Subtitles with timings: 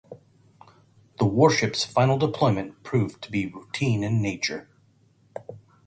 [1.19, 4.67] The warship's final deployment proved to be routine in nature.